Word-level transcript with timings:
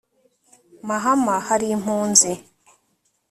mahama 0.87 1.35
hari 1.47 1.67
impunzi 1.75 2.31